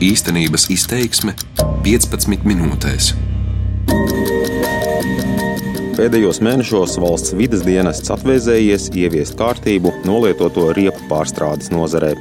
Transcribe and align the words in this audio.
Īstenības 0.00 0.62
izteiksme 0.72 1.34
15 1.84 2.46
minūtēs. 2.48 3.10
Pēdējos 5.98 6.40
mēnešos 6.40 6.94
valsts 7.02 7.34
vidas 7.36 7.66
dienests 7.66 8.08
atvēzējies 8.14 8.86
ieviest 8.96 9.36
kārtību 9.36 9.92
nolietoto 10.08 10.70
riepu 10.72 11.04
pārstrādes 11.10 11.68
nozarē. 11.74 12.14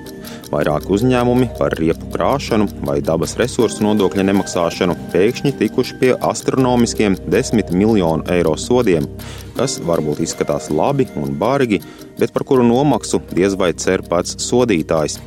Vairāki 0.52 0.92
uzņēmumi 0.98 1.48
par 1.56 1.78
riepu 1.80 2.12
krāšanu 2.12 2.68
vai 2.84 3.00
dabas 3.00 3.38
resursu 3.40 3.88
nodokļa 3.88 4.28
nemaksāšanu 4.28 5.00
pēkšņi 5.16 5.56
tikuši 5.64 6.00
pie 6.04 6.14
astronomiskiem 6.34 7.16
10 7.32 7.72
miljonu 7.72 8.28
eiro 8.36 8.60
sodiem, 8.60 9.08
kas 9.56 9.80
varbūt 9.88 10.20
izskatās 10.28 10.68
labi 10.68 11.08
un 11.16 11.32
bargi, 11.40 11.80
bet 12.20 12.36
par 12.36 12.44
kuru 12.44 12.68
nomaksu 12.68 13.24
diez 13.32 13.56
vai 13.56 13.72
cer 13.72 14.04
pats 14.12 14.36
sodītājs. 14.52 15.22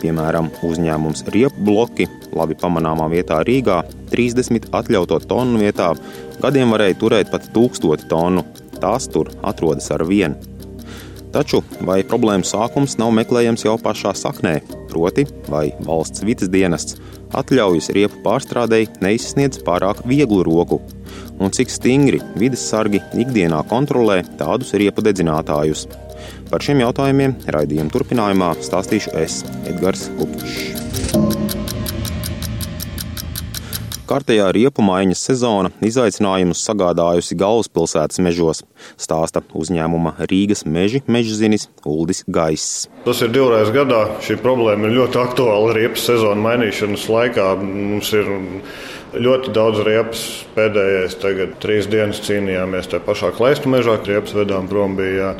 Piemēram, 0.00 0.50
uzņēmums 0.66 1.24
Riepu 1.32 1.62
bloki, 1.66 2.08
labi 2.36 2.56
pamanāmā 2.60 3.08
vietā 3.12 3.40
Rīgā, 3.46 3.80
30 4.12 4.68
atļautu 4.76 5.22
tonu 5.28 5.62
vietā 5.62 5.92
gadiem 6.42 6.74
varēja 6.74 6.98
turēt 7.00 7.32
pat 7.32 7.48
tūkstoti 7.54 8.08
tonu. 8.10 8.44
Tās 8.76 9.08
tur 9.08 9.30
atrodas 9.46 9.88
ar 9.94 10.04
vienu. 10.04 10.36
Taču 11.32 11.62
vai 11.84 12.02
problēmu 12.06 12.46
sākums 12.48 12.98
nav 13.00 13.10
meklējams 13.16 13.64
jau 13.66 13.74
pašā 13.80 14.12
saknē, 14.16 14.58
proti, 14.92 15.26
vai 15.52 15.66
valsts 15.84 16.24
vidas 16.24 16.52
dienests 16.52 16.96
atļaujas 17.36 17.90
riepu 17.96 18.20
pārstrādēji 18.24 18.92
neizsniedz 19.02 19.60
pārāk 19.66 20.04
vieglu 20.08 20.42
roku, 20.46 20.80
un 21.40 21.52
cik 21.52 21.72
stingri 21.72 22.22
vidas 22.40 22.64
sargi 22.70 23.02
ikdienā 23.12 23.62
kontrolē 23.68 24.22
tādus 24.40 24.72
riepu 24.78 25.04
dedzinātājus. 25.04 25.86
Par 26.46 26.62
šiem 26.62 26.78
jautājumiem 26.84 27.34
raidījuma 27.50 27.90
turpinājumā 27.90 28.52
stāstīšu 28.62 29.16
es, 29.18 29.40
Edgars 29.66 30.06
Kupčs. 30.18 30.86
Kārtējā 34.06 34.46
riepu 34.54 34.84
maiņas 34.86 35.24
sezona 35.26 35.72
izaicinājumus 35.82 36.60
sagādājusi 36.62 37.34
galvaspilsētas 37.40 38.20
mežos, 38.22 38.60
stāsta 39.02 39.42
uzņēmuma 39.50 40.12
Rīgas 40.30 40.62
meži 40.70 41.00
mežzinis 41.10 41.66
Uldis 41.82 42.22
Gaiss. 42.30 42.86
Tas 43.02 43.24
ir 43.26 43.32
divreiz 43.34 43.72
gadā. 43.74 44.04
Šī 44.22 44.38
problēma 44.38 44.86
ir 44.86 45.00
ļoti 45.00 45.18
aktuāla 45.24 45.74
riepu 45.74 45.98
sezonas 45.98 46.44
mainīšanas 46.46 47.08
laikā. 47.10 47.48
Mums 47.58 48.12
ir 48.14 48.30
ļoti 49.26 49.54
daudz 49.58 49.82
riepas. 49.86 50.22
Pēdējais 50.54 51.18
tagad 51.26 51.58
trīs 51.62 51.90
dienas 51.90 52.22
cīnījāmies 52.22 52.92
tajā 52.92 53.02
pašā 53.08 53.32
klaistu 53.34 53.74
mežā, 53.74 53.98
riepas 54.06 54.38
vedām 54.38 54.70
prom 54.70 54.94
bija. 54.98 55.34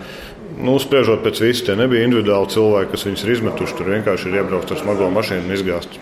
Nu, 0.57 0.79
spriežot 0.81 1.21
pēc 1.25 1.43
visu, 1.45 1.67
tie 1.67 1.75
nebija 1.77 2.07
individuāli 2.07 2.49
cilvēki, 2.55 2.93
kas 2.95 3.05
viņus 3.09 3.25
ir 3.27 3.33
izmetuši. 3.35 3.77
Tur 3.77 3.91
vienkārši 3.93 4.31
ir 4.31 4.39
iebraukt 4.41 4.73
ar 4.73 4.81
smago 4.81 5.11
mašīnu 5.13 5.45
un 5.45 5.57
izgāzt. 5.57 5.99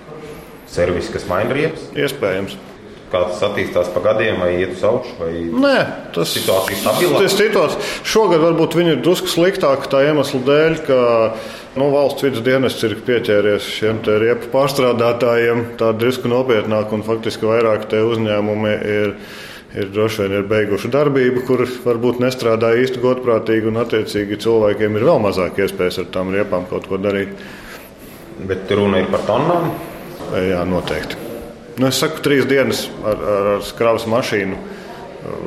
Servis, 0.71 1.11
kas 1.11 1.27
maina 1.31 1.57
riepas? 1.57 1.89
Iespējams. 1.99 2.55
Kā 3.13 3.21
tas 3.29 3.43
attīstās 3.47 3.91
pa 3.95 4.01
gadiem, 4.03 4.41
vai 4.43 4.55
iet 4.57 4.73
uz 4.75 4.81
augšu? 4.87 5.13
Vai... 5.21 5.33
Nē, 5.65 5.75
tas 6.17 6.33
situācija. 6.35 6.95
Tas 7.15 7.37
situācija. 7.37 7.91
Šogad 8.11 8.43
varbūt 8.43 8.75
viņi 8.79 8.95
ir 8.97 9.03
drusku 9.05 9.31
sliktāki 9.31 9.91
tā 9.93 10.01
iemesla 10.09 10.41
dēļ, 10.49 10.79
ka 10.89 10.99
nu, 11.79 11.91
valsts 11.95 12.27
vidas 12.27 12.43
dienests 12.47 12.87
ir 12.87 12.97
pieķēries 13.07 13.69
šiem 13.77 14.01
riepu 14.23 14.51
pārstrādātājiem 14.55 15.65
tā 15.79 15.93
drusku 15.99 16.31
nopietnāk 16.31 16.95
un 16.95 17.07
faktiski 17.07 17.47
vairāk 17.51 17.87
tie 17.93 18.03
uzņēmumi 18.07 18.75
ir 18.97 19.15
ir 19.75 19.91
droši 19.95 20.25
vien 20.25 20.37
ir 20.39 20.47
beiguši 20.51 20.91
darbību, 20.95 21.43
kur 21.49 21.65
varbūt 21.85 22.21
nestrādā 22.23 22.73
īsti 22.83 23.03
godprātīgi, 23.03 23.71
un 23.71 23.83
attiecīgi 23.83 24.39
cilvēkiem 24.45 24.99
ir 24.99 25.07
vēl 25.09 25.21
mazāk 25.25 25.59
iespējas 25.65 26.01
ar 26.05 26.11
tām 26.15 26.33
riepām 26.35 26.69
kaut 26.71 26.89
ko 26.91 27.01
darīt. 27.03 27.35
Bet 28.49 28.71
runa 28.75 29.03
ir 29.03 29.11
par 29.13 29.27
tonnām? 29.29 29.71
Jā, 30.35 30.63
noteikti. 30.67 31.19
Nu, 31.79 31.89
es 31.89 31.99
saku, 31.99 32.23
trīs 32.23 32.47
dienas 32.47 32.87
ar, 33.03 33.19
ar, 33.19 33.51
ar 33.57 33.71
kravas 33.79 34.07
mašīnu 34.11 34.59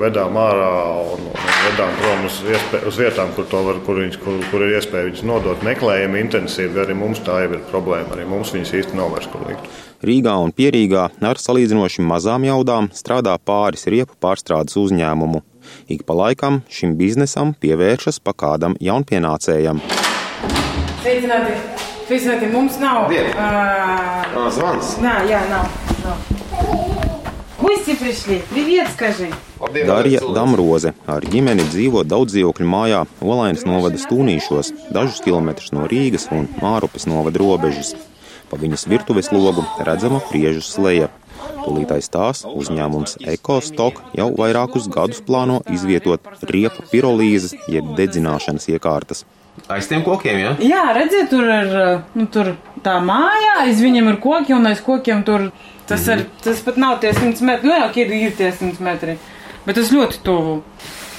vedām 0.02 0.38
ārā 0.40 0.70
un, 1.14 1.28
un 1.32 1.50
vedām 1.66 1.94
prom 2.02 2.26
uz, 2.28 2.40
iespē, 2.48 2.82
uz 2.90 2.98
vietām, 3.00 3.34
kur, 3.36 3.48
var, 3.66 3.82
kur, 3.86 4.00
viņas, 4.02 4.20
kur, 4.22 4.40
kur 4.52 4.66
ir 4.66 4.78
iespēja 4.78 5.10
viņas 5.10 5.26
nodot. 5.28 5.66
Meklējami 5.66 6.22
intensīvi, 6.26 6.82
arī 6.84 6.96
mums 6.98 7.22
tā 7.26 7.42
jau 7.44 7.52
ir 7.58 7.66
problēma. 7.72 8.16
Arī 8.16 8.28
mums 8.30 8.54
viņas 8.56 8.74
īsti 8.82 8.98
nav 8.98 9.14
vairs 9.16 9.30
kur 9.32 9.46
likt. 9.50 9.70
Rīgā 10.06 10.36
un 10.44 10.54
Pierīgā 10.54 11.08
ar 11.26 11.42
salīdzinoši 11.42 12.06
mazām 12.06 12.46
jaudām 12.46 12.92
strādā 12.94 13.34
pāris 13.42 13.88
riepu 13.90 14.18
pārstrādes 14.22 14.78
uzņēmumu. 14.78 15.42
Ik 15.92 16.06
pa 16.08 16.16
laikam 16.16 16.62
šim 16.72 16.96
biznesam 17.00 17.54
pievēršas 17.60 18.22
pa 18.24 18.36
kādam 18.38 18.78
jaunpienācējam. 18.84 19.82
Sveicināti! 21.02 21.60
Sveicināti! 22.08 22.54
Mums 22.54 22.80
nav 22.80 23.12
uh, 23.12 24.48
zvans. 24.54 24.98
Nā, 25.04 25.22
jā, 25.28 25.44
nav. 25.52 25.72
nav. 26.06 26.37
Darija 29.88 30.22
Damroze 30.36 30.94
ar 31.12 31.26
ģimeni 31.28 31.66
dzīvo 31.68 32.04
daudzdzīvokļu 32.08 32.68
mājā 32.72 33.02
Olainas 33.20 33.66
novada 33.68 34.00
stūnīšos, 34.00 34.70
dažus 34.96 35.20
kilometrus 35.26 35.74
no 35.76 35.84
Rīgas 35.92 36.30
un 36.32 36.48
Mārupes 36.62 37.08
novada 37.12 37.42
robežas. 37.42 37.92
Pa 38.48 38.56
viņas 38.62 38.88
virtuves 38.88 39.34
logu 39.36 39.66
redzama 39.84 40.22
priežu 40.30 40.64
sleja. 40.64 41.10
Tūlītais 41.66 42.08
tās 42.14 42.46
uzņēmums 42.48 43.18
EcoStock 43.36 44.00
jau 44.16 44.30
vairākus 44.40 44.88
gadus 44.94 45.20
plāno 45.28 45.60
izvietot 45.68 46.24
riepu 46.48 46.88
pirolīzes 46.94 47.58
jeb 47.74 47.92
dedzināšanas 48.00 48.72
iekārtas. 48.72 49.26
Aiz 49.68 49.88
tiem 49.90 50.04
kokiem? 50.06 50.38
Ja? 50.40 50.52
Jā, 50.64 50.84
redziet, 50.96 51.30
tur 51.30 51.44
ir 51.44 51.74
nu, 52.16 52.28
tur 52.32 52.54
tā 52.86 53.00
mājā, 53.04 53.64
aiz 53.66 53.82
viņiem 53.84 54.14
ir 54.14 54.22
koki 54.24 54.56
un 54.56 54.70
aiz 54.70 54.80
kokiem 54.86 55.26
tur 55.28 55.50
Tas, 55.88 56.08
mm 56.08 56.14
-hmm. 56.14 56.20
ir, 56.20 56.26
tas 56.44 56.62
pat 56.62 56.78
nav 56.78 57.00
tie 57.00 57.14
100 57.14 57.42
metri. 57.42 57.70
Nu, 57.70 57.74
jā, 57.74 57.92
ir, 57.96 58.12
ir 58.12 58.32
tie 58.36 58.52
100 58.52 58.80
metri. 58.80 59.18
Bet 59.66 59.76
tas 59.76 59.92
ļoti 59.92 60.20
tuvu. 60.24 60.64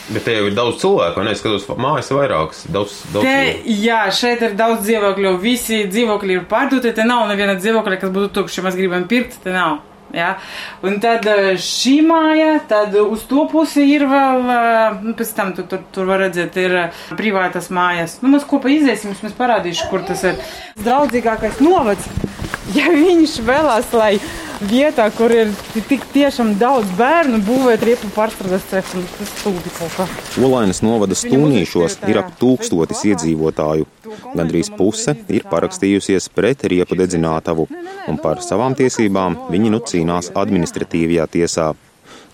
Bet 0.09 0.25
te 0.25 0.34
jau 0.34 0.47
ir 0.47 0.54
daudz 0.54 0.81
cilvēku, 0.81 1.21
un 1.21 1.28
es 1.28 1.38
skatos, 1.38 1.66
mājas 1.69 2.10
ir 2.10 2.16
vairākas. 2.16 2.65
Daudz, 2.72 2.93
daudz 3.12 3.25
te, 3.26 3.32
cilvēku. 3.32 3.76
jā, 3.84 4.10
šeit 4.10 4.43
ir 4.43 4.55
daudz 4.56 4.82
dzīvokļu. 4.82 5.38
Visi 5.41 5.87
dzīvokļi 5.88 6.32
ir 6.32 6.44
pārdoti. 6.49 6.93
Te 6.93 7.05
nav 7.05 7.28
neviena 7.28 7.55
dzīvokļa, 7.55 7.97
kas 8.00 8.10
būtu 8.10 8.28
tukša. 8.28 8.62
Mēs 8.62 8.76
gribam 8.76 9.09
pirkt, 9.09 9.43
te 9.43 9.50
nav. 9.50 9.78
Ja? 10.14 10.38
Un 10.86 10.98
tad 11.02 11.26
eh, 11.28 11.52
šī 11.60 11.98
māja, 12.06 12.54
tad 12.69 12.96
uz 13.00 13.26
to 13.28 13.44
pusi 13.50 13.84
ir 13.92 14.06
vēl, 14.08 14.44
eh, 14.54 14.98
nu, 15.04 15.14
pēc 15.19 15.32
tam 15.36 15.52
tu, 15.56 15.66
tur, 15.69 15.84
tur 15.92 16.08
var 16.08 16.22
redzēt, 16.24 16.56
ir 16.60 16.76
eh, 16.84 17.02
privātas 17.19 17.69
mājas. 17.74 18.19
Nu, 18.22 18.32
mēs 18.32 18.48
kopā 18.48 18.72
iziesim, 18.72 19.12
es 19.12 19.36
parādīšu, 19.36 19.88
kur 19.92 20.06
tas 20.08 20.24
ir. 20.28 20.41
Draudzīgākais 20.80 21.60
novads, 21.64 22.08
ja 22.78 22.88
viņš 22.94 23.41
vēlās, 23.48 23.92
lai 23.96 24.14
vietā, 24.60 25.08
kur 25.14 25.32
ir 25.34 25.50
tik 25.88 26.04
tiešām 26.12 26.54
daudz 26.58 26.91
bērnu, 26.98 27.41
būvēt 27.46 27.84
riepu 27.86 28.10
pārstrādes 28.14 28.66
ceļu. 28.70 29.04
Tas 29.19 29.32
stulbi 29.38 29.72
kaut 29.78 29.94
kā. 29.96 30.06
Olainas 30.42 30.82
novada 30.82 31.16
stūnīšos 31.19 31.98
ir 32.10 32.20
ap 32.22 32.32
tūkstotis 32.41 33.04
iedzīvotāju. 33.12 33.86
Gandrīz 34.34 34.70
puse 34.74 35.14
ir 35.28 35.46
parakstījusies 35.50 36.30
pret 36.34 36.64
riepu 36.70 36.98
dedzinātavu, 36.98 37.69
un 38.08 38.20
par 38.22 38.42
savām 38.44 38.76
tiesībām 38.78 39.38
viņi 39.52 39.74
nu 39.74 39.82
cīnās 39.84 40.32
administratīvajā 40.38 41.28
tiesā. 41.38 41.72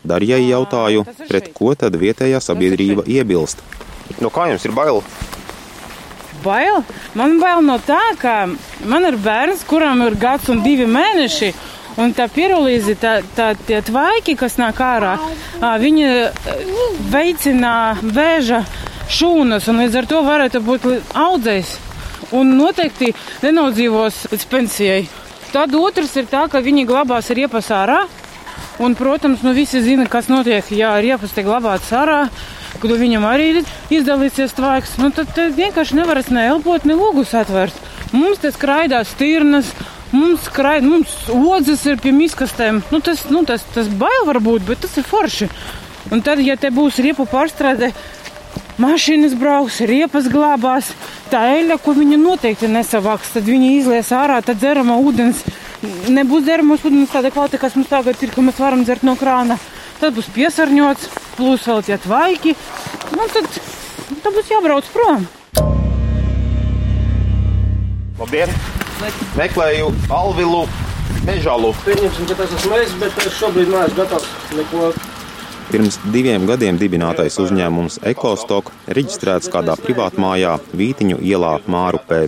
Darījai 0.04 0.42
jautāju, 0.50 1.06
pret 1.28 1.52
ko 1.56 1.72
tad 1.78 1.96
vietējā 1.96 2.40
sabiedrība 2.44 3.06
iebilst. 3.08 3.62
No 4.20 4.28
kā 4.32 4.50
jums 4.50 4.66
ir 4.68 4.74
bail? 4.76 5.00
Bail? 6.44 6.82
Man 7.16 7.38
bail 7.40 7.62
no 7.64 7.78
tā, 7.80 8.02
ka 8.20 8.34
man 8.84 9.08
ir 9.08 9.16
bērns, 9.16 9.64
kuram 9.64 10.02
ir 10.04 10.18
gads 10.20 10.50
un 10.52 10.60
divi 10.64 10.84
mēneši. 10.84 11.54
Un 12.00 12.10
tā 12.16 12.26
pirulīze, 12.32 12.96
tā, 12.98 13.20
tā, 13.36 13.52
tie 13.66 13.78
tvaiki, 13.86 14.34
kas 14.38 14.56
nāk 14.58 14.80
ārā, 14.82 15.14
viņi 15.78 16.08
veicina 17.12 17.74
vēža 18.02 18.64
šūnas, 19.14 19.68
un 19.70 19.82
līdz 19.84 20.00
ar 20.00 20.08
to 20.10 20.22
varētu 20.26 20.62
būt 20.64 20.88
audzējs. 21.14 21.76
Un 22.34 22.56
noteikti 22.58 23.12
nenodzīvos 23.44 24.24
līdz 24.32 24.48
pensijai. 24.50 25.04
Tad 25.54 25.74
otrs 25.78 26.16
ir 26.18 26.26
tā, 26.26 26.48
ka 26.50 26.64
viņi 26.64 26.86
glabās 26.88 27.30
riepas 27.30 27.70
ārā. 27.70 28.04
Un, 28.82 28.96
protams, 28.98 29.44
nu 29.46 29.52
visi 29.54 29.78
zina, 29.84 30.08
kas 30.10 30.26
notiek, 30.26 30.66
ja 30.74 30.96
riepas 30.98 31.30
tiek 31.30 31.46
glabāts 31.46 31.92
ārā, 31.94 32.24
kad 32.82 32.94
viņam 32.98 33.22
arī 33.28 33.50
ir 33.52 33.74
izdalīsies 33.94 34.56
tvaiks. 34.56 34.96
Nu, 34.98 35.12
tad 35.14 35.30
vienkārši 35.54 36.00
nevaras 36.00 36.32
ne 36.34 36.48
elpot, 36.50 36.82
ne 36.88 36.96
logus 36.98 37.36
atvērt. 37.38 37.76
Mums 38.10 38.42
te 38.42 38.50
skraidās 38.50 39.14
tirnas, 39.18 39.70
Mums 40.14 40.44
skraid, 40.46 40.84
mums 40.86 41.10
odzes 41.34 41.80
ir 41.90 41.96
pie 41.98 42.12
miskastēm. 42.14 42.84
Nu, 42.92 43.00
tas, 43.02 43.24
nu, 43.34 43.42
tas, 43.48 43.64
tas 43.74 43.88
bail 43.90 44.28
varbūt, 44.28 44.62
bet 44.68 44.84
tas 44.84 44.92
ir 45.00 45.06
forši. 45.08 45.48
Un 46.14 46.22
tad, 46.22 46.38
ja 46.44 46.54
te 46.60 46.70
būs 46.70 47.00
riepu 47.02 47.26
pārstrāde, 47.26 47.88
mašīnas 48.78 49.34
brauks, 49.40 49.80
riepas 49.90 50.28
glābās, 50.30 50.92
tā 51.32 51.40
eļļa, 51.56 51.78
ko 51.82 51.96
viņi 51.96 52.20
noteikti 52.20 52.70
nesavāks, 52.70 53.32
tad 53.34 53.48
viņi 53.48 53.72
izlies 53.80 54.12
ārā, 54.14 54.38
tad 54.44 54.60
dzerama 54.62 55.00
ūdens. 55.02 55.42
Nebūs 56.14 56.46
dzeramos 56.46 56.86
ūdens 56.86 57.10
tāda 57.10 57.34
kvalitāte, 57.34 57.60
kas 57.64 57.74
mums 57.74 57.90
tagad 57.90 58.22
ir, 58.22 58.30
ko 58.36 58.46
mēs 58.46 58.62
varam 58.62 58.86
dzert 58.86 59.02
no 59.02 59.16
krāna. 59.18 59.58
Tad 59.98 60.14
būs 60.14 60.30
piesārņots, 60.36 61.10
plus 61.40 61.66
vēl 61.66 61.82
tie 61.88 61.98
tvaiki. 62.06 62.54
Nu, 63.18 63.26
tad, 63.34 63.50
tad 64.22 64.30
būs 64.30 64.54
jābrauc 64.54 64.94
prom. 64.94 65.26
Labdien! 68.22 68.83
Meklēju 69.38 69.90
Alvilu 70.12 70.64
Mežalu. 71.24 71.72
Pieņemsim, 71.84 72.28
ka 72.28 72.36
tas 72.38 72.52
esmu 72.58 72.78
es, 72.78 72.94
bet 73.00 73.18
es 73.24 73.34
šobrīd 73.38 73.72
neesmu 73.72 73.98
gatavs 73.98 74.30
neko. 74.56 74.92
Pirms 75.70 75.96
diviem 76.12 76.44
gadiem 76.48 76.76
dibinātais 76.78 77.38
uzņēmums 77.40 78.02
Ekostok 78.10 78.68
reģistrēts 78.96 79.48
kādā 79.52 79.76
privātmājā 79.80 80.58
Vītiņu 80.76 81.22
ielā 81.24 81.54
Mārupē. 81.72 82.26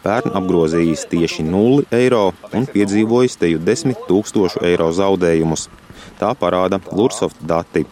Pērn 0.00 0.32
apgrozījis 0.40 1.04
tieši 1.10 1.44
0 1.44 1.84
eiro 1.92 2.30
un 2.56 2.64
piedzīvojis 2.72 3.36
teju 3.42 3.60
10 3.68 4.06
tūkstošu 4.08 4.64
eiro 4.64 4.88
zaudējumus. 4.96 5.68
Tā 6.20 6.32
parāda 6.40 6.80
Lursoft 6.88 7.36
dati. 7.44 7.84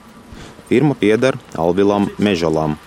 Firma 0.69 0.97
pieder 0.97 1.37
Alvilam 1.57 2.09
Mežalam. 2.17 2.79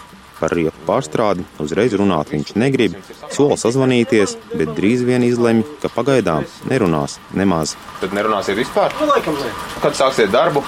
Par 0.41 0.49
riepu 0.57 0.73
pārstrādi 0.87 1.43
uzreiz 1.61 1.93
runāt 1.93 2.31
viņš 2.33 2.55
negrib, 2.57 2.95
sola 3.29 3.53
sazvanīties, 3.61 4.33
bet 4.57 4.71
drīz 4.77 5.03
vien 5.05 5.21
izlemj, 5.27 5.61
ka 5.83 5.91
pagaidām 5.93 6.47
nerunās 6.71 7.19
nemaz. 7.37 7.75
Tad 8.01 8.15
nerunāsiet 8.17 8.57
vispār. 8.57 8.89
Nu, 8.97 9.05
laikam, 9.11 9.37
ne. 9.37 9.51
Kad 9.83 9.99
sāksiet 9.99 10.33
darbu, 10.33 10.63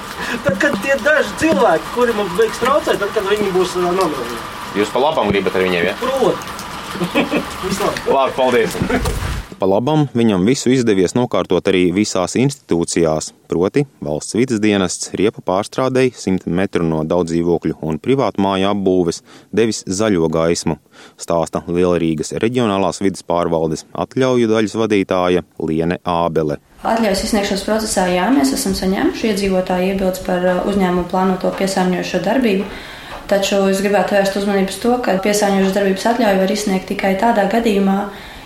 Tad, 0.46 0.60
kad 0.62 0.78
tie 0.86 0.94
daži 1.02 1.34
cilvēki, 1.42 1.90
kuri 1.96 2.14
mums 2.18 2.38
beigs 2.38 2.62
traucēt, 2.62 3.02
tad, 3.02 3.10
kad 3.18 3.25
viņi 3.34 3.50
būs 3.58 3.74
uh, 3.80 3.90
nogalināti. 3.90 4.42
jūs 4.78 4.94
pa 4.94 5.02
labam 5.08 5.34
gribat 5.34 5.58
ar 5.58 5.66
viņiem, 5.66 5.90
ja? 5.90 5.96
Vislabāk. 7.66 8.04
Labi, 8.14 8.38
paldies. 8.38 8.78
Pa 9.63 9.68
labam 9.71 10.01
viņam 10.12 10.44
visu 10.44 10.74
izdevies 10.75 11.13
nokārtot 11.15 11.69
arī 11.71 11.86
visās 11.95 12.33
institūcijās, 12.36 13.30
proti 13.48 13.86
valsts 14.04 14.36
vidas 14.36 14.60
dienests 14.60 15.13
riepu 15.15 15.39
pārstrādēji 15.48 16.12
100 16.19 16.51
metru 16.51 16.83
no 16.83 16.98
daudzdzīvokļu 17.07 17.77
un 17.88 18.00
privātu 18.04 18.44
māju 18.44 18.68
apbūves 18.74 19.21
devis 19.56 19.80
zaļo 19.88 20.27
gaismu, 20.36 20.75
stāsta 21.15 21.62
Lielrīgas 21.69 22.33
reģionālās 22.44 23.00
vidas 23.06 23.24
pārvaldes 23.24 23.86
atļauju 24.04 24.50
daļas 24.51 24.75
vadītāja 24.81 25.45
Liene 25.63 26.01
Ābele. 26.04 26.59
Atļaujas 26.83 27.24
izsniegšanas 27.30 27.63
procesā 27.69 28.09
jā, 28.12 28.27
mēs 28.36 28.51
esam 28.59 28.75
saņēmuši 28.81 29.31
iedzīvotāju 29.31 29.94
iebildes 29.94 30.25
par 30.27 30.44
uh, 30.44 30.62
uzņēmumu 30.74 31.07
plānoto 31.07 31.54
piesārņojošo 31.62 32.24
darbību. 32.27 32.68
Taču 33.31 33.63
es 33.71 33.80
gribētu 33.80 34.19
vērst 34.19 34.36
uzmanību 34.44 34.75
uz 34.75 34.83
to, 34.83 35.00
ka 35.07 35.16
piesārņojošas 35.24 35.80
darbības 35.80 36.12
atļauju 36.12 36.44
var 36.44 36.56
izsniegt 36.59 36.92
tikai 36.92 37.16
tādā 37.24 37.48
gadījumā, 37.56 38.00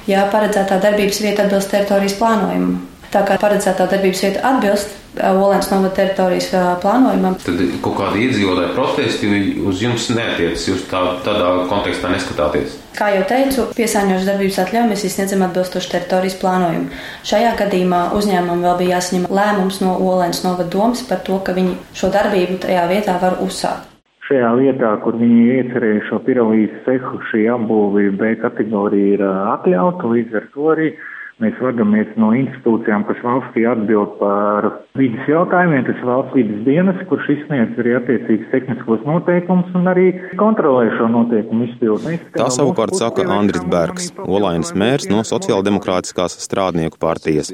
ja 0.08 0.28
paredzētā 0.32 0.80
darbības 0.84 1.24
vieta 1.24 1.48
atbilst 1.48 1.74
teritorijas 1.74 2.16
plānojumam. 2.20 2.78
Tā 3.08 3.22
kā 3.24 3.38
paredzētā 3.40 3.86
darbības 3.88 4.22
vieta 4.26 4.42
atbilst 4.50 4.90
uh, 4.92 5.30
Olēnas 5.32 5.70
novada 5.72 5.94
teritorijas 5.96 6.50
uh, 6.52 6.74
plānojumam, 6.84 7.38
Tad 7.40 7.62
kaut 7.86 7.96
kāda 8.02 8.20
iedzīvotāja 8.20 8.74
protesti 8.76 9.30
uz 9.64 9.84
jums 9.84 10.10
neatiecas. 10.12 10.68
Jūs 10.68 10.84
tā, 10.92 11.04
tādā 11.24 11.54
kontekstā 11.72 12.12
neskatāties. 12.12 12.76
Kā 12.98 13.14
jau 13.14 13.24
teicu, 13.30 13.68
piesārņojošas 13.78 14.28
darbības 14.28 14.62
atļauju 14.66 14.92
mēs 14.92 15.08
izsniedzam 15.08 15.46
atbilstoši 15.48 15.94
teritorijas 15.96 16.40
plānojumu. 16.42 16.90
Šajā 17.32 17.54
gadījumā 17.62 18.08
uzņēmumam 18.18 18.66
vēl 18.68 18.80
bija 18.82 18.98
jāsaņem 18.98 19.30
lēmums 19.40 19.84
no 19.86 20.00
Olēnas 20.02 20.44
novada 20.44 20.68
domas 20.74 21.06
par 21.08 21.24
to, 21.24 21.40
ka 21.40 21.56
viņi 21.56 21.78
šo 21.96 22.12
darbību 22.12 22.60
tajā 22.66 22.90
vietā 22.92 23.16
var 23.24 23.40
uzsākt. 23.46 23.97
Šajā 24.28 24.48
vietā, 24.60 24.90
kur 25.06 25.16
viņi 25.16 25.44
iecerēja 25.56 26.02
šo 26.10 26.18
pirālīzes 26.26 26.82
cehu, 26.84 27.20
šī 27.30 27.46
apbūve 27.54 28.10
B 28.20 28.34
kategorija 28.42 29.14
ir 29.16 29.22
atļauta, 29.24 30.10
līdz 30.12 30.36
ar 30.42 30.48
to 30.52 30.66
arī 30.74 30.90
mēs 31.44 31.58
vadamies 31.62 32.10
no 32.18 32.32
institūcijām, 32.38 33.06
kas 33.08 33.20
valstī 33.26 33.66
atbild 33.70 34.16
par 34.22 34.68
vidas 34.98 35.28
jautājumiem. 35.30 35.86
Tas 35.88 36.00
valsts 36.06 36.36
vidas 36.38 36.64
dienas, 36.66 37.02
kurš 37.10 37.30
izsniedz 37.36 37.78
arī 37.82 37.94
attiecīgus 38.00 38.50
tehniskos 38.54 39.04
noteikumus 39.06 39.76
un 39.78 39.92
arī 39.92 40.08
kontrolē 40.40 40.90
šo 40.98 41.10
noteikumu 41.14 41.68
izpildi. 41.70 42.18
Tā 42.38 42.50
savukārt 42.54 42.98
saka 42.98 43.28
Andris 43.38 43.66
Bergs, 43.70 44.10
Olainas 44.26 44.74
mērs 44.78 45.10
no 45.12 45.22
Sociāldemokrātiskās 45.28 46.40
strādnieku 46.42 47.00
partijas. 47.02 47.54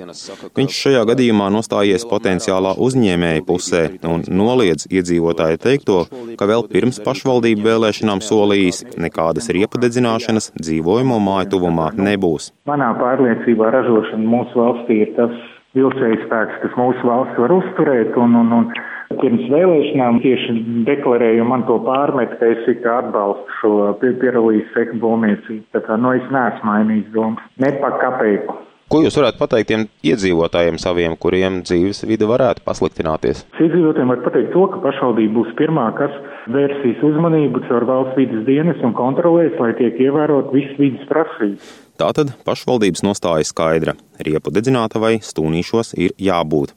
Viņš 0.56 0.80
šajā 0.86 1.04
gadījumā 1.12 1.50
nostājies 1.54 2.08
potenciālā 2.08 2.76
uzņēmēja 2.88 3.44
pusē 3.48 3.84
un 4.08 4.24
noliedz 4.32 4.88
iedzīvotāju 4.88 5.60
teikto, 5.64 6.00
ka 6.40 6.48
vēl 6.50 6.68
pirms 6.72 7.02
pašvaldību 7.04 7.68
vēlēšanām 7.68 8.24
solījis 8.24 8.84
nekādas 8.96 9.52
riepu 9.54 9.82
dedzināšanas 9.84 10.54
dzīvojamo 10.56 11.20
māju 11.24 11.52
tuvumā 11.58 11.92
nebūs. 12.00 12.52
Manā 12.70 12.94
pārliecībā 13.00 13.73
ražošana 13.74 14.30
mūsu 14.36 14.62
valstī 14.62 15.04
ir 15.08 15.14
tas 15.20 15.36
vilcējs 15.78 16.28
spēks, 16.28 16.60
kas 16.64 16.80
mūsu 16.80 17.10
valsts 17.10 17.40
var 17.42 17.56
uzturēt 17.58 18.18
un, 18.22 18.36
un, 18.44 18.58
un 18.62 18.74
Pirms 19.22 19.46
vēlēšanām 19.52 20.20
tieši 20.24 20.56
deklarēju 20.88 21.46
man 21.48 21.66
to 21.68 21.78
pārmet, 21.86 22.36
ka 22.40 22.50
es 22.54 22.68
kā 22.82 23.00
atbalstu 23.04 23.58
šo 23.60 23.72
pierolīs 24.02 24.70
seku 24.74 25.00
būvniecību. 25.04 25.66
Tā 25.76 25.84
kā, 25.86 25.98
nu, 26.00 26.14
es 26.18 26.26
neesmu 26.34 26.70
mainījis 26.70 27.10
domas. 27.14 27.50
Ne 27.62 27.74
pa 27.82 27.94
kapeiku. 28.02 28.58
Ko 28.92 29.00
jūs 29.02 29.16
varētu 29.18 29.40
pateikt 29.40 29.70
tiem 29.72 29.86
iedzīvotājiem 30.06 30.76
saviem, 30.82 31.16
kuriem 31.18 31.62
dzīves 31.66 32.04
vide 32.06 32.28
varētu 32.30 32.62
pasliktināties? 32.66 33.42
Iedzīvotājiem 33.58 34.12
var 34.14 34.22
pateikt 34.26 34.52
to, 34.54 34.68
ka 34.70 34.82
pašvaldība 34.84 35.34
būs 35.40 35.56
pirmā, 35.58 35.88
kas 35.98 36.14
vērsīs 36.54 37.02
uzmanību 37.08 37.64
caur 37.70 37.88
valsts 37.90 38.20
vidas 38.20 38.44
dienas 38.50 38.84
un 38.86 38.94
kontrolēs, 38.98 39.56
lai 39.62 39.72
tiek 39.80 39.98
ievērot 40.04 40.54
visas 40.54 40.78
vidas 40.82 41.10
prasības. 41.10 41.74
Tātad 42.04 42.34
pašvaldības 42.44 43.00
nostāja 43.06 43.46
skaidra. 43.48 43.94
Riepu 44.20 44.52
dedzinātavai 44.52 45.22
stūnīšos 45.24 45.94
ir 45.96 46.12
jābūt. 46.20 46.74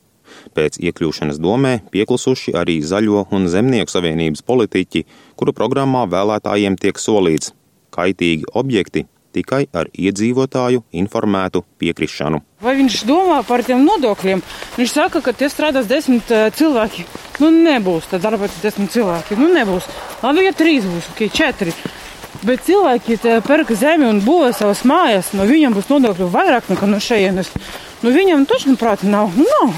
Pēc 0.55 0.79
iekļūšanas 0.79 1.41
domē 1.43 1.73
pieklusuši 1.91 2.55
arī 2.55 2.77
Zaļo 2.87 3.25
un 3.35 3.49
Zemnieku 3.51 3.91
savienības 3.91 4.45
politiķi, 4.47 5.03
kuru 5.35 5.55
programmā 5.57 6.05
vēlētājiem 6.13 6.79
tiek 6.79 7.03
solīts 7.03 7.51
kaitīgi 7.97 8.47
objekti 8.55 9.09
tikai 9.35 9.65
ar 9.75 9.91
iedzīvotāju 9.91 10.85
informētu 11.03 11.65
piekrišanu. 11.83 12.45
Vai 12.63 12.79
viņš 12.79 13.03
domā 13.11 13.43
par 13.51 13.67
tiem 13.67 13.83
nodokļiem? 13.83 14.47
Viņš 14.79 14.95
saka, 14.95 15.27
ka 15.27 15.35
tie 15.35 15.51
strādās 15.51 15.91
desmit 15.91 16.31
uh, 16.31 16.47
cilvēki. 16.55 17.05
Nu, 17.43 17.51
nebūs 17.51 18.13
tad 18.15 18.23
darba 18.25 18.47
desmit 18.63 18.95
cilvēki. 18.95 19.43
Nu, 19.43 19.51
nebūs. 19.59 19.91
Labi, 20.23 20.47
ja 20.47 20.55
trīs 20.57 20.87
būs, 20.87 21.11
ok, 21.17 21.27
četri. 21.35 21.75
Bet 22.45 22.65
cilvēki 22.67 23.19
te 23.23 23.39
pērk 23.47 23.73
zemi 23.79 24.09
un 24.09 24.21
būvē 24.25 24.53
savas 24.57 24.83
mājas, 24.89 25.33
no 25.37 25.47
viņiem 25.49 25.77
būs 25.77 25.89
nodokļu 25.93 26.29
vairāk 26.33 26.69
nekā 26.73 26.89
no 26.91 27.01
šejienes. 27.01 27.53
Nu, 28.03 28.13
viņam 28.13 28.45
taču 28.49 28.77
prāti 28.77 29.09
nav. 29.09 29.33
Nu, 29.39 29.47
nav. 29.61 29.77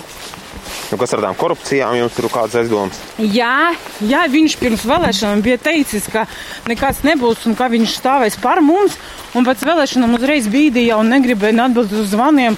Nu, 0.88 0.96
kas 0.96 1.12
ar 1.12 1.22
tām 1.22 1.36
korupcijām 1.36 1.96
jums 1.98 2.16
ir 2.16 2.26
kāds 2.32 2.56
aizdoms? 2.56 2.98
Jā, 3.20 3.74
jā, 4.08 4.24
viņš 4.32 4.56
pirms 4.60 4.86
vēlēšanām 4.88 5.42
bija 5.44 5.60
teicis, 5.60 6.08
ka 6.12 6.24
nekas 6.68 7.02
nebūs 7.04 7.44
un 7.48 7.56
ka 7.58 7.68
viņš 7.72 7.96
stāvēs 8.00 8.38
par 8.42 8.62
mums. 8.64 8.96
Un 9.36 9.44
pēc 9.44 9.64
vēlēšanām 9.68 10.16
uzreiz 10.16 10.48
bīdīja 10.48 10.96
un 11.00 11.12
negribēja 11.12 11.68
atbildēt 11.68 12.00
uz 12.00 12.12
zvaniem. 12.14 12.56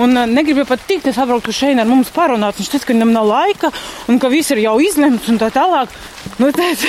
Un 0.00 0.16
uh, 0.16 0.28
negribēja 0.30 0.70
pat 0.70 0.86
tikt, 0.88 1.10
es 1.10 1.18
atbraucu 1.20 1.52
šeit 1.52 1.80
ar 1.82 1.90
mums 1.90 2.12
parunāt. 2.14 2.56
Viņš 2.60 2.70
teica, 2.72 2.86
ka 2.88 2.94
viņam 2.94 3.12
nav 3.12 3.28
laika 3.28 3.72
un 4.08 4.22
ka 4.22 4.30
viss 4.32 4.54
ir 4.54 4.62
jau 4.62 4.78
izlemts 4.80 5.28
un 5.28 5.42
tā 5.42 5.50
tālāk. 5.52 5.92
Nu, 6.38 6.48
tad, 6.54 6.86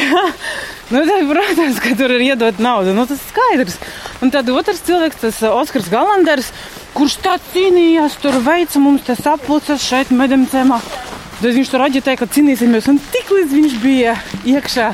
nu, 0.91 1.03
tad, 1.07 1.23
protams, 1.29 1.79
ka 1.83 1.93
tur 1.99 2.11
ir 2.15 2.25
iedot 2.31 2.59
naudu. 2.63 2.95
Nu, 2.95 3.05
tas 3.07 3.21
ir 3.21 3.31
skaidrs. 3.31 3.79
Un 4.23 4.33
tad 4.33 4.49
otrs 4.51 4.83
cilvēks, 4.87 5.21
tas 5.23 5.41
uh, 5.43 5.55
Oskars 5.61 5.89
Galanders, 5.91 6.51
kurš 6.97 7.17
tā 7.23 7.37
cīnījās, 7.53 8.19
tur 8.23 8.39
veica 8.43 8.81
mums 8.83 9.05
tas 9.07 9.23
apluces 9.29 9.83
šeit 9.83 10.11
medemcēmā. 10.15 10.79
Tad 11.39 11.49
viņš 11.57 11.71
tur 11.71 11.83
aģitēja, 11.87 12.19
ka 12.21 12.29
cīnīsimies. 12.31 12.87
Un 12.91 13.01
tik 13.13 13.31
līdz 13.33 13.57
viņš 13.57 13.79
bija 13.83 14.17
iekšā 14.47 14.93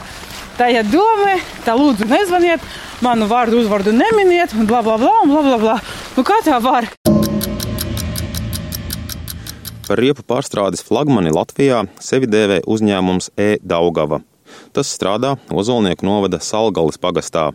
tajā 0.59 0.83
domē, 0.91 1.37
tā 1.63 1.75
lūdzu 1.77 2.07
nezvaniet, 2.09 2.63
manu 3.05 3.29
vārdu 3.31 3.61
uzvārdu 3.61 3.93
neminiet, 3.95 4.55
un 4.57 4.67
bla 4.67 4.81
bla 4.83 4.97
bla, 4.99 5.13
un 5.23 5.31
bla 5.31 5.43
bla 5.45 5.59
bla. 5.61 5.75
Nu 6.17 6.25
kā 6.27 6.41
tā 6.43 6.57
var? 6.63 6.89
Par 9.87 9.97
riepu 9.97 10.21
pārstrādes 10.21 10.83
flagmani 10.85 11.31
Latvijā 11.33 11.85
sevi 12.03 12.27
dēvē 12.29 12.59
uzņēmums 12.69 13.31
E-Daugava. 13.39 14.19
Tas 14.73 14.91
strādā 14.93 15.33
Ozolnieku 15.49 16.05
novada 16.05 16.37
Salgalis 16.37 16.99
pagastā. 17.01 17.49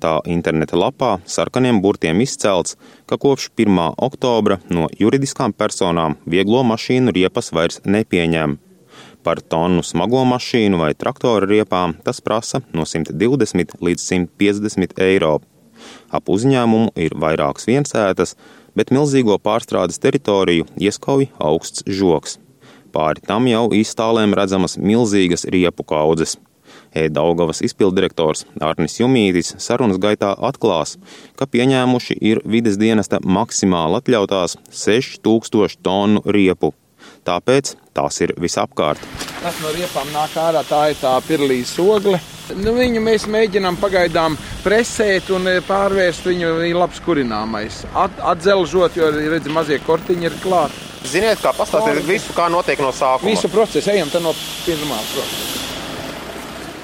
Tā 0.00 0.14
interneta 0.30 0.78
lapā 0.80 1.18
sarkaniem 1.28 1.80
burtiem 1.84 2.22
izcelts, 2.24 2.78
ka 3.04 3.18
kopš 3.20 3.50
1. 3.60 3.80
oktobra 4.06 4.58
no 4.72 4.86
juridiskām 5.00 5.52
personām 5.52 6.16
vieglo 6.24 6.62
mašīnu 6.64 7.12
riepas 7.16 7.52
vairs 7.52 7.82
nepieņem. 7.84 8.56
Par 9.24 9.40
tonu 9.40 9.84
smago 9.84 10.22
mašīnu 10.28 10.80
vai 10.80 10.92
traktora 10.96 11.48
riepām 11.48 11.96
tas 12.04 12.22
prasa 12.24 12.62
no 12.72 12.86
120 12.88 13.76
līdz 13.84 14.06
150 14.08 14.96
eiro. 15.04 15.34
Ap 16.08 16.32
uzņēmumu 16.32 16.94
ir 16.96 17.16
vairākas 17.20 17.68
viensētas, 17.68 18.36
bet 18.76 18.92
milzīgo 18.94 19.36
pārstrādes 19.36 20.00
teritoriju 20.00 20.68
ieskauj 20.80 21.28
augsts 21.38 21.84
žoks. 22.00 22.38
Pāri 22.94 23.20
tam 23.26 23.48
jau 23.50 23.66
iztālēm 23.74 24.36
redzamas 24.38 24.78
milzīgas 24.78 25.48
riepu 25.50 25.84
kaudzes. 25.84 26.38
E-Daugavas 26.94 27.62
izpildirektors 27.66 28.44
Arnis 28.62 29.00
Jumītis 29.00 29.54
sarunas 29.62 29.98
gaitā 30.02 30.32
atklās, 30.38 30.96
ka 31.38 31.48
pieņēmuši 31.50 32.18
ir 32.22 32.42
vides 32.46 32.78
dienesta 32.80 33.20
maksimāli 33.24 34.00
atļautās 34.00 34.58
6000 34.70 35.82
tonu 35.82 36.22
riepu. 36.24 36.74
Tāpēc 37.24 37.74
tās 37.96 38.20
ir 38.24 38.34
visapkārt. 38.40 39.00
Tas 39.40 39.58
no 39.62 39.72
riepām 39.74 40.08
nāk 40.12 40.36
ārā, 40.40 40.62
tā 40.68 40.86
ir 40.92 41.00
tā 41.00 41.16
pirlīs 41.26 41.74
ogle. 41.80 42.20
Nu, 42.60 42.74
viņu 42.76 43.00
mēs 43.00 43.24
mēģinām 43.32 43.78
pagaidām 43.80 44.36
presēt 44.64 45.30
un 45.32 45.48
e, 45.48 45.54
pārvērst 45.64 46.28
viņu, 46.28 46.50
labs 46.76 47.00
kurināmais. 47.04 47.80
At, 47.96 48.20
atzelžot, 48.34 49.00
jo 49.00 49.08
redz, 49.16 49.48
mazie 49.48 49.80
kortiņi 49.84 50.28
ir 50.28 50.36
klāti. 50.44 50.84
Ziniet, 51.08 51.40
kā 51.44 51.52
pastāstīt 51.56 52.04
visu, 52.08 52.36
kā 52.36 52.50
notiek 52.52 52.80
no 52.84 52.92
sākuma? 52.92 53.32
Visu 53.32 53.52
procesu 53.52 53.92
ejam 53.92 54.12
no 54.24 54.36
pirmā 54.64 55.00
procesa. 55.12 55.53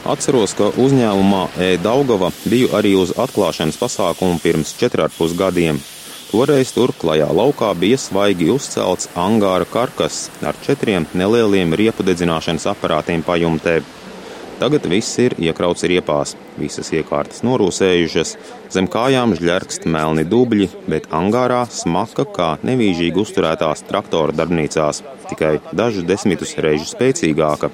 Atceros, 0.08 0.54
ka 0.56 0.70
uzņēmumā 0.80 1.42
E-Daugava 1.60 2.30
biju 2.48 2.70
arī 2.76 2.94
uz 2.96 3.10
atklāšanas 3.20 3.76
pasākumu 3.76 4.40
pirms 4.40 4.72
4,5 4.80 5.34
gadiem. 5.36 5.80
Toreiz 6.30 6.70
tur 6.72 6.94
klajā 6.96 7.26
laukā 7.36 7.74
bija 7.76 7.98
svaigi 8.00 8.48
uzcelts 8.48 9.10
angāra 9.18 9.66
karkas 9.68 10.30
ar 10.46 10.56
četriem 10.64 11.04
nelieliem 11.12 11.74
riepu 11.76 12.06
dedzināšanas 12.06 12.64
aparātiem 12.72 13.24
pajumtē. 13.26 13.82
Tagad 14.60 14.88
viss 14.92 15.18
ir 15.20 15.36
iekrauts 15.40 15.84
riepās, 15.88 16.32
visas 16.60 16.88
iekārtas 16.96 17.44
norūsējušas, 17.44 18.34
zem 18.72 18.88
kājām 18.92 19.36
žļerkst 19.36 19.84
melni 19.88 20.24
dubļi, 20.28 20.70
bet 20.88 21.10
angārā 21.12 21.66
smaka 21.72 22.24
kā 22.24 22.50
nevīžīgi 22.64 23.20
uzturētās 23.20 23.84
traktora 23.88 24.36
darbnīcās, 24.36 25.04
tikai 25.28 25.54
dažus 25.72 26.08
desmitus 26.08 26.56
reižu 26.56 26.88
spēcīgāka. 26.92 27.72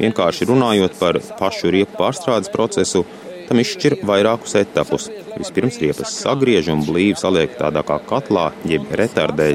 Vienkārši 0.00 0.48
runājot 0.48 0.94
par 0.96 1.18
pašu 1.36 1.72
riepu 1.74 1.98
pārstrādes 1.98 2.48
procesu, 2.52 3.04
tam 3.48 3.60
izšķir 3.60 3.98
vairākus 4.08 4.56
etapus. 4.62 5.10
Vispirms 5.34 5.76
riepas 5.82 6.14
sagriež 6.22 6.70
un 6.72 6.86
blīvi 6.86 7.18
saliek 7.20 7.58
tādā 7.58 7.82
kā 7.86 7.98
katlā, 8.08 8.50
jeb 8.64 8.88
retardē. 8.96 9.52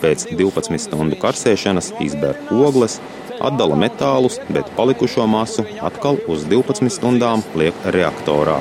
Pēc 0.00 0.24
12 0.32 0.80
stundu 0.80 1.18
karsēšanas 1.20 1.92
izber 2.04 2.40
ogles, 2.52 2.96
atdala 3.44 3.76
metālus, 3.78 4.40
bet 4.48 4.72
palikušo 4.78 5.26
masu 5.28 5.66
atkal 5.84 6.20
uz 6.30 6.48
12 6.48 6.92
stundām 6.96 7.44
liek 7.58 7.76
reaktorā. 7.96 8.60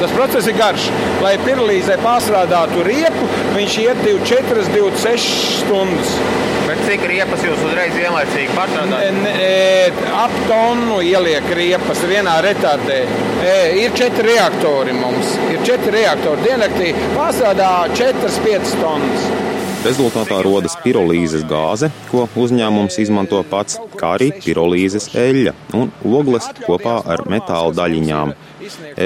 Tas 0.00 0.12
process 0.16 0.46
ir 0.48 0.56
garš. 0.56 0.86
Lai 1.20 1.34
pirlīzē 1.44 1.98
pārstrādātu 2.00 2.82
riepu, 2.86 3.26
viņš 3.52 3.74
iet 3.82 3.98
24, 4.06 4.64
26 4.72 5.26
stundas. 5.60 6.14
Bet 6.70 6.80
cik 6.86 7.04
riepas 7.10 7.42
jūs 7.44 7.60
uzreiz 7.66 7.92
vienlaicīgi 7.98 8.54
pārstrādājat? 8.56 10.00
Tonu 10.50 10.96
ieliek 11.06 11.44
riepas 11.54 12.00
vienā 12.10 12.40
retardē. 12.42 12.96
E, 13.46 13.52
ir 13.84 13.92
četri 13.94 14.32
reaktori 14.32 14.90
mums. 14.98 15.36
Ir 15.46 15.60
četri 15.62 15.92
reaktori. 15.94 16.42
Diennaktī 16.42 16.88
pārstrādā 17.14 17.68
4-5 17.94 18.72
tonnas. 18.80 19.28
Rezultātā 19.84 20.40
rodas 20.42 20.74
pirolīzes 20.82 21.44
gāze, 21.46 21.92
ko 22.10 22.26
uzņēmums 22.42 22.98
izmanto 22.98 23.44
pats, 23.52 23.78
kā 23.94 24.16
arī 24.18 24.32
pirolīzes 24.42 25.12
eļļa 25.22 25.54
un 25.78 25.94
ogles 26.18 26.50
kopā 26.64 26.98
ar 27.14 27.22
metāla 27.30 27.70
daļiņām. 27.78 28.34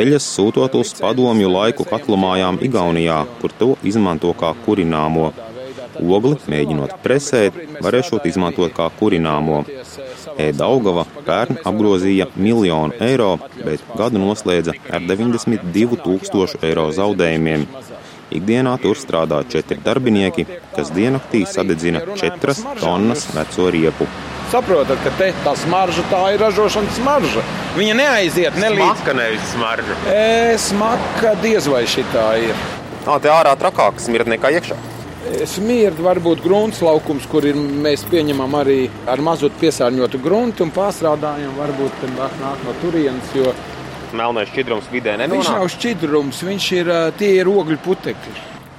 Eļas 0.00 0.32
sūtot 0.38 0.80
uz 0.80 0.96
padomju 0.96 1.52
laiku 1.52 1.84
katlumājām 1.92 2.62
Igaunijā, 2.64 3.20
kur 3.42 3.52
to 3.60 3.74
izmanto 3.84 4.32
kā 4.32 4.56
kurināmo. 4.64 5.34
Ogli, 6.00 6.40
mēģinot 6.50 6.96
presēt, 7.04 7.60
varēšot 7.84 8.32
izmantot 8.32 8.72
kā 8.74 8.88
kurināmo. 8.96 9.66
E-Daugava 10.40 11.04
pērn 11.26 11.60
apgrozīja 11.66 12.28
miljonu 12.36 12.96
eiro, 13.04 13.34
bet 13.60 13.82
gadu 13.98 14.20
noslēdza 14.22 14.74
ar 14.90 15.04
92 15.06 16.00
tūkstošu 16.04 16.62
eiro 16.66 16.88
zaudējumiem. 16.94 17.66
Ikdienā 18.34 18.74
tur 18.82 18.98
strādā 18.98 19.42
četri 19.46 19.78
darbinieki, 19.84 20.46
kas 20.74 20.90
diennaktī 20.94 21.44
sadedzina 21.46 22.02
četras 22.18 22.64
tonnas 22.80 23.28
veco 23.34 23.68
riepu. 23.70 24.08
Saprotat, 24.50 24.98
ka 25.04 25.12
te 25.18 25.30
tā 25.44 25.54
smarža 25.58 26.04
tā 26.10 26.22
ir 26.34 26.42
ražošanas 26.42 26.98
smarža. 26.98 27.44
Viņa 27.78 27.94
neaiziet 27.98 28.58
ne 28.60 28.70
līdz 28.74 28.90
Smaka 29.00 29.14
nevis 29.18 29.46
smarža. 29.54 29.96
E, 30.10 30.58
smaka 30.60 31.34
diez 31.42 31.68
vai 31.70 31.84
šī 31.90 32.04
tā 32.14 32.26
ir. 32.50 32.66
Ā, 33.04 33.18
te 33.20 33.32
ārā 33.32 33.54
trakāk 33.60 33.98
smirt 34.02 34.30
nekā 34.30 34.52
iekšā. 34.58 34.78
Smirda 35.48 36.04
varbūt 36.04 36.42
grunts 36.44 36.80
laukums, 36.84 37.24
kur 37.30 37.46
ir, 37.48 37.56
mēs 37.56 38.04
pieņemam 38.10 38.56
arī 38.60 38.88
ar 39.10 39.22
mazotu 39.24 39.56
piesārņotu 39.62 40.20
gruntu 40.24 40.66
un 40.66 40.72
pārstrādājam. 40.74 41.54
Varbūt 41.58 42.04
nāk, 42.16 42.64
no 42.64 42.74
turienes, 42.82 43.32
jo 43.36 43.54
Melnais 44.14 44.50
šķidrums 44.52 44.90
vidē 44.92 45.16
viņš 45.16 45.24
nenonāk. 45.24 45.56
nav 45.56 45.70
šķidrums, 45.74 46.42
viņš 46.46 46.66
ir 46.76 46.90
tie 47.18 47.32
ir 47.40 47.48
ogļu 47.50 47.78
putekļi. 47.82 48.34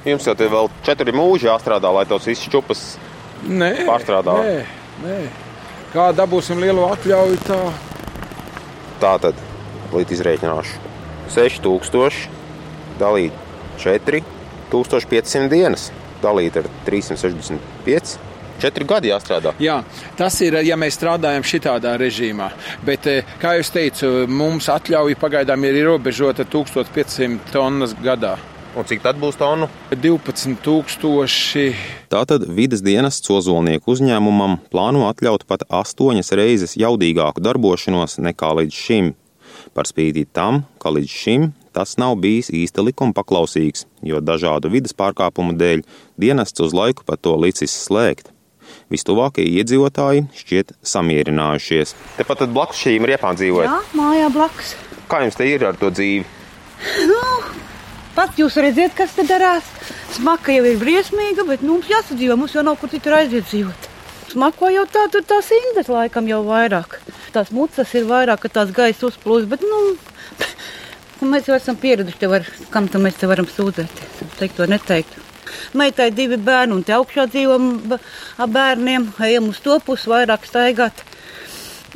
Jums 0.05 0.27
jau 0.29 0.35
te 0.37 0.47
vēl 0.47 0.69
četri 0.85 1.11
mūži 1.11 1.49
jāstrādā, 1.49 1.91
lai 1.91 2.05
tos 2.07 2.27
visus 2.29 2.47
čupas 2.47 2.85
Nē, 3.45 3.83
Pārstrādā. 3.89 4.37
Nē, 4.45 4.61
nē. 5.03 5.17
Kā 5.91 6.11
dabūsim 6.15 6.61
lielu 6.61 6.85
atļauju, 6.87 7.41
tā 7.49 7.59
Tā 9.01 9.17
tad, 9.19 9.35
līdz 9.91 10.13
izreikināšu, 10.15 10.77
6000 11.35 12.29
dalīt 13.01 13.35
4500 13.83 15.49
dienas, 15.51 15.89
dalīt 16.25 16.57
ar 16.61 16.69
365. 16.87 18.17
Četri 18.55 18.87
gadi 18.87 19.11
jāstrādā. 19.11 19.51
Jā, 19.59 19.81
tas 20.15 20.37
ir, 20.45 20.55
ja 20.63 20.77
mēs 20.79 20.95
strādājam 20.95 21.43
šādā 21.43 21.97
režīmā. 21.99 22.49
Bet, 22.87 23.07
eh, 23.07 23.35
kā 23.41 23.57
jau 23.57 23.65
teicu, 23.75 24.11
mums 24.27 24.69
atļauja 24.71 25.19
pagaidām 25.19 25.65
ir 25.67 25.81
ierobežota 25.83 26.45
1500 26.47 27.51
tonnas 27.51 27.93
gadā. 27.93 28.37
Un 28.75 28.83
cik 28.83 29.03
tad 29.03 29.15
būs 29.15 29.37
tonu? 29.39 29.69
12,000. 29.91 31.75
Tātad 32.11 32.43
vidas 32.47 32.81
dienests 32.83 33.29
Ozolnieku 33.31 33.93
uzņēmumam 33.93 34.57
plāno 34.71 35.05
atļaut 35.07 35.45
pat 35.47 35.63
astoņas 35.71 36.31
reizes 36.35 36.75
jaudīgāku 36.75 37.43
darbošanos 37.43 38.19
nekā 38.19 38.51
līdz 38.59 38.75
šim. 38.75 39.13
Par 39.75 39.87
spīti 39.87 40.25
tam, 40.27 40.65
ka 40.79 40.91
līdz 40.91 41.11
šim 41.11 41.53
tas 41.75 41.97
nav 41.99 42.15
bijis 42.23 42.51
īsti 42.55 42.85
likuma 42.87 43.15
paklausīgs, 43.17 43.85
jo 44.05 44.21
dažādu 44.23 44.71
vidas 44.71 44.95
pārkāpumu 44.97 45.57
dēļ 45.59 45.83
dienests 46.21 46.63
uz 46.63 46.75
laiku 46.75 47.03
pat 47.07 47.21
to 47.27 47.35
licis 47.39 47.75
slēgt. 47.85 48.31
Vistuvākie 48.89 49.45
iedzīvotāji 49.59 50.27
šķiet 50.39 50.73
samierinājušies. 50.85 51.93
Tepat 52.19 52.45
blakus 52.53 52.81
šīm 52.85 53.07
riepām 53.09 53.37
dzīvojat. 53.37 53.71
Jā, 53.71 53.97
mājā 53.97 54.31
blakus. 54.33 54.73
Kā 55.09 55.21
jums 55.25 55.37
te 55.37 55.47
ir 55.49 55.65
ar 55.67 55.77
to 55.77 55.91
dzīvi? 55.93 56.25
Nu, 57.09 57.21
pat 58.15 58.39
jūs 58.39 58.57
redzat, 58.61 58.95
kas 58.97 59.13
te 59.17 59.25
darās. 59.27 59.67
Smaka 60.15 60.53
jau 60.55 60.65
ir 60.69 60.79
briesmīga, 60.81 61.45
bet 61.49 61.65
nu, 61.65 61.75
mums 61.75 61.91
jāsadzīvo. 61.91 62.37
Mums 62.39 62.55
jau 62.57 62.63
nav 62.65 62.79
kur 62.81 62.93
citur 62.93 63.17
aiziet 63.19 63.49
dzīvot. 63.49 63.91
Smako 64.33 64.71
jau 64.73 64.85
tā, 64.91 65.05
tur 65.11 65.25
tās 65.27 65.51
indes 65.53 65.89
laikam 65.91 66.27
jau 66.29 66.41
vairāk. 66.47 66.99
Tās 67.35 67.51
mucas 67.55 67.93
ir 67.97 68.07
vairāk, 68.09 68.41
ka 68.45 68.53
tās 68.59 68.73
gaisa 68.75 69.09
uzplūst, 69.09 69.49
bet 69.51 69.63
nu, 69.65 69.81
mēs 71.23 71.47
jau 71.49 71.55
esam 71.55 71.77
pieraduši, 71.79 72.19
te 72.19 72.29
var, 72.31 72.45
kam 72.73 72.89
tam 72.91 73.05
mēs 73.07 73.19
te 73.19 73.29
varam 73.29 73.47
sūdzēties. 73.47 74.21
Teikt 74.39 74.59
to 74.59 74.67
neteikt. 74.69 75.17
Meitai 75.77 76.09
divi 76.11 76.37
bērni, 76.41 76.75
un 76.75 76.83
te 76.83 76.95
augšā 76.95 77.27
dzīvojam 77.31 77.95
ar 77.95 78.49
bērniem, 78.51 79.11
ejam 79.27 79.49
uz 79.51 79.61
to 79.63 79.77
pusi 79.85 80.11
vairāk 80.11 80.47
staigāt. 80.49 81.03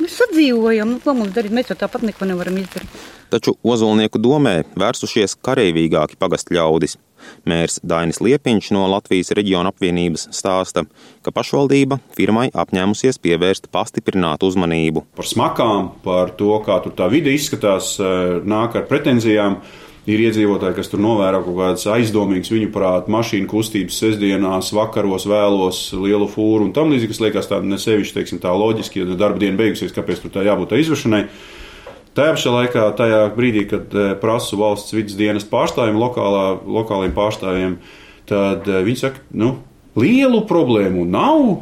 Mēs 0.00 0.16
sadzīvojam, 0.16 0.94
nu, 0.94 1.00
ko 1.04 1.12
mums 1.16 1.34
darīt, 1.36 1.52
mēs 1.52 1.68
jau 1.72 1.76
tāpat 1.82 2.06
neko 2.08 2.28
nevaram 2.30 2.56
izdarīt. 2.56 3.00
Taču 3.30 3.52
Ozolnieku 3.62 4.18
domē 4.18 4.62
vērsušies 4.80 5.36
kareivīgāki 5.44 6.16
pagastu 6.18 6.56
ļaudis. 6.56 6.96
Mērs 7.48 7.80
Dainis 7.86 8.20
Liepiņš 8.24 8.70
no 8.76 8.86
Latvijas 8.90 9.32
reģiona 9.36 9.72
apvienības 9.72 10.28
stāsta, 10.36 10.84
ka 11.24 11.34
pašvaldība 11.34 12.00
firmai 12.16 12.48
apņēmusies 12.52 13.20
pievērst 13.22 13.70
pastiprinātu 13.72 14.50
uzmanību. 14.50 15.04
par 15.16 15.26
smakām, 15.26 15.92
par 16.04 16.30
to, 16.36 16.52
kā 16.66 16.82
tur 16.82 16.92
tā 16.92 17.10
vide 17.10 17.30
izskatās, 17.30 17.98
eh, 18.00 18.40
nāk 18.44 18.76
ar 18.76 18.86
pretenzijām. 18.86 19.60
Ir 20.08 20.18
iedzīvotāji, 20.24 20.74
kas 20.74 20.88
tur 20.88 20.98
novēro 20.98 21.42
kaut 21.44 21.56
kādas 21.58 21.84
aizdomīgas 21.84 22.48
viņu 22.50 22.70
prātu, 22.72 23.12
mašīnu 23.12 23.46
kustības 23.46 23.98
sestdienās, 24.00 24.72
vakaros, 24.72 25.26
vēlos, 25.28 25.92
lielu 25.92 26.26
fūru 26.26 26.64
un 26.64 26.72
tam 26.72 26.90
līdzīgi, 26.90 27.08
kas 27.12 27.20
liekas 27.20 27.50
tāda 27.50 27.68
nesevišķi, 27.68 28.14
teiksim, 28.16 28.40
tā 28.40 28.48
loģiski, 28.48 29.04
ja 29.04 29.18
darba 29.20 29.38
diena 29.38 29.60
beigusies, 29.60 29.92
kāpēc 29.92 30.22
tur 30.22 30.30
tā 30.30 30.46
jābūt 30.48 30.72
tā 30.72 30.80
izvešanai. 30.80 31.26
Tajā 32.10 32.32
pašā 32.34 32.50
laikā, 32.50 32.84
tajā 32.98 33.18
brīdī, 33.36 33.68
kad 33.70 33.92
eh, 33.94 34.14
prasu 34.18 34.56
valsts 34.58 34.90
vidas 34.96 35.14
dienas 35.14 35.44
pārstāvjiem, 35.46 35.98
lokālā, 36.00 36.56
lokāliem 36.66 37.12
pārstāvjiem, 37.14 37.76
tad 38.26 38.66
eh, 38.66 38.80
viņi 38.82 38.98
saka, 38.98 39.22
nu, 39.30 39.52
lielu 39.94 40.40
problēmu 40.50 41.04
nav, 41.06 41.60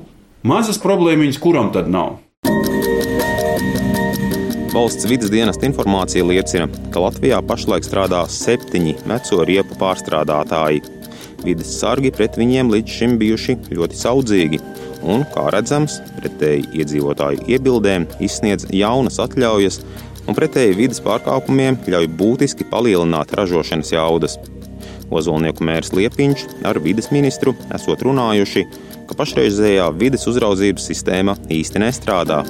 mazas 0.48 0.80
problēmiņas, 0.80 1.40
kuram 1.44 1.68
tad 1.74 1.92
nav? 1.92 2.16
Valsts 4.72 5.04
vidas 5.10 5.28
dienesta 5.32 5.68
informācija 5.68 6.24
liecina, 6.24 6.70
ka 6.94 7.04
Latvijā 7.04 7.42
pašlaik 7.44 7.84
strādā 7.84 8.24
septiņi 8.32 8.96
veco 9.04 9.44
riepu 9.44 9.76
pārstrādātāji. 9.76 10.80
Vides 11.44 11.76
sargi 11.76 12.08
pret 12.14 12.40
viņiem 12.40 12.72
līdz 12.72 12.98
šim 13.02 13.20
bijuši 13.20 13.60
ļoti 13.68 14.00
saudzīgi, 14.00 14.64
un, 15.04 15.28
kā 15.34 15.50
redzams, 15.52 16.00
pretēji 16.16 16.66
iedzīvotāju 16.80 17.44
iebildēm 17.52 18.08
izsniedz 18.24 18.64
jaunas 18.74 19.20
atļaujas 19.22 19.82
un 20.28 20.36
pretēji 20.36 20.76
vidas 20.76 21.00
pārkāpumiem 21.04 21.80
ļauj 21.88 22.08
būtiski 22.20 22.68
palielināt 22.68 23.32
ražošanas 23.36 23.94
jaudas. 23.94 24.38
Ozolnieku 25.08 25.64
mērs 25.64 25.94
Liepiņš 25.96 26.44
ar 26.68 26.80
vides 26.84 27.08
ministru 27.14 27.54
esot 27.74 28.04
runājuši, 28.04 28.66
ka 29.08 29.16
pašreizējā 29.16 29.88
vides 29.96 30.28
uzraudzības 30.28 30.90
sistēma 30.90 31.38
īsti 31.48 31.80
nestrādā. 31.80 32.42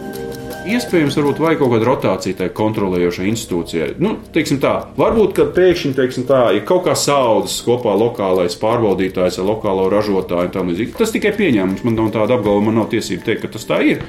iespējams, 0.69 1.15
varbūt 1.17 1.39
vajag 1.41 1.61
kaut 1.63 1.71
kādu 1.73 1.87
rotāciju 1.87 2.37
tajā 2.41 2.53
kontrolējošajai 2.59 3.31
institūcijai. 3.31 3.89
Nu, 4.05 4.17
teiksim 4.35 4.59
tā, 4.61 4.75
varbūt, 4.99 5.33
ka 5.39 5.47
pēkšņi, 5.57 5.95
teiksim 5.97 6.27
tā, 6.29 6.43
ja 6.57 6.65
kaut 6.67 6.83
kā 6.85 6.97
saudas 6.99 7.55
kopā 7.65 7.95
lokālais 7.97 8.59
pārbaudītājs 8.61 9.39
ar 9.39 9.49
lokālo 9.49 9.87
ražotāju 9.95 10.51
un 10.51 10.53
tam 10.53 10.69
līdzīgi, 10.69 10.97
tas 10.99 11.15
tikai 11.15 11.33
pieņēmums. 11.39 11.87
Man 11.87 11.97
nav 11.97 12.11
tāda 12.19 12.37
apgalvojuma, 12.37 12.69
man 12.69 12.83
nav 12.83 12.91
tiesība 12.93 13.31
teikt, 13.31 13.47
ka 13.47 13.55
tas 13.55 13.65
tā 13.71 13.81
ir. 13.87 14.03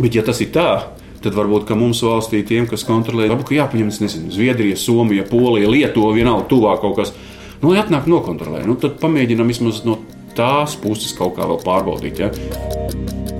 Bet, 0.00 0.16
ja 0.16 0.24
tas 0.26 0.42
ir 0.42 0.50
tā, 0.56 0.70
tad 0.88 1.05
varbūt 1.34 1.72
mums 1.78 2.02
valstī 2.06 2.42
tiem, 2.46 2.68
kas 2.70 2.84
kontrolē, 2.86 3.26
varbūt 3.32 3.56
jāpaņem 3.56 3.90
nezinu, 4.04 4.30
Zviedrija, 4.34 4.76
Somija, 4.78 5.26
Polija, 5.26 5.70
Lietuva, 5.72 6.12
vienalga 6.14 6.46
tuvāk 6.50 6.82
kaut 6.84 7.00
kas. 7.00 7.14
Nu, 7.62 7.72
ja 7.74 7.82
atnāk 7.82 8.06
nokontrolē, 8.10 8.62
nu, 8.68 8.76
tad 8.78 9.00
pamēģinām 9.00 9.48
vismaz 9.50 9.80
no 9.88 9.98
tās 10.36 10.76
puses 10.78 11.16
kaut 11.16 11.38
kā 11.38 11.48
vēl 11.48 11.62
pārbaudīt. 11.64 12.20
Ja? 12.20 12.30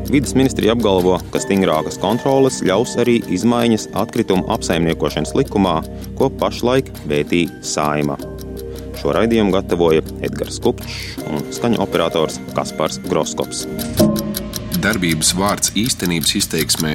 Vides 0.07 0.37
ministrija 0.39 0.77
apgalvo, 0.77 1.17
ka 1.35 1.41
stingrākas 1.43 1.99
kontroles 1.99 2.61
ļaus 2.65 2.95
arī 3.03 3.19
izmaiņas 3.37 3.89
atkritumu 3.99 4.47
apsaimniekošanas 4.55 5.35
likumā, 5.37 5.81
ko 6.19 6.31
pašlaik 6.41 6.93
vētīja 7.11 7.61
Saima. 7.67 8.17
Šo 8.97 9.13
raidījumu 9.17 9.53
gatavoja 9.53 10.05
Edgars 10.25 10.61
Kupčs 10.63 11.19
un 11.27 11.43
skaņu 11.53 11.83
operators 11.83 12.39
Kaspars 12.57 13.01
Groskops. 13.11 13.67
Darbības 14.79 15.35
vārds 15.35 15.75
īstenības 15.75 16.37
izteiksmē 16.39 16.95